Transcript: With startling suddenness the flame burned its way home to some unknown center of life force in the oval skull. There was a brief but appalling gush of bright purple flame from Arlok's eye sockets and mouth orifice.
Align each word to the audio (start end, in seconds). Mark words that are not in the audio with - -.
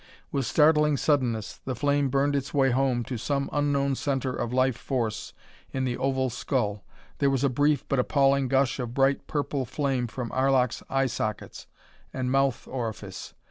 With 0.31 0.47
startling 0.47 0.97
suddenness 0.97 1.59
the 1.63 1.75
flame 1.75 2.09
burned 2.09 2.35
its 2.35 2.55
way 2.55 2.71
home 2.71 3.03
to 3.03 3.19
some 3.19 3.51
unknown 3.53 3.93
center 3.93 4.33
of 4.33 4.51
life 4.51 4.75
force 4.75 5.31
in 5.71 5.83
the 5.85 5.95
oval 5.95 6.31
skull. 6.31 6.83
There 7.19 7.29
was 7.29 7.43
a 7.43 7.49
brief 7.49 7.87
but 7.87 7.99
appalling 7.99 8.47
gush 8.47 8.79
of 8.79 8.95
bright 8.95 9.27
purple 9.27 9.63
flame 9.63 10.07
from 10.07 10.31
Arlok's 10.31 10.81
eye 10.89 11.05
sockets 11.05 11.67
and 12.11 12.31
mouth 12.31 12.67
orifice. 12.67 13.35